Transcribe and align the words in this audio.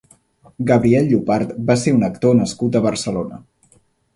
Gabriel 0.69 1.09
Llopart 1.11 1.53
va 1.69 1.77
ser 1.81 1.93
un 1.99 2.07
actor 2.09 2.35
nascut 2.41 2.79
a 2.79 2.83
Barcelona. 2.87 3.43